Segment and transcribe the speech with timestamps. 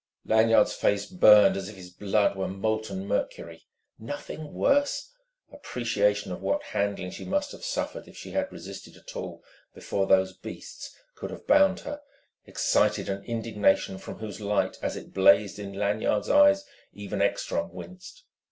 [0.25, 3.67] Lanyard's face burned as if his blood were molten mercury.
[3.99, 5.11] "Nothing worse!"
[5.53, 9.43] Appreciation of what handling she must have suffered, if she had resisted at all,
[9.75, 12.01] before those beasts could have bound her,
[12.45, 18.23] excited an indignation from whose light, as it blazed in Lanyard's eyes, even Ekstrom winced.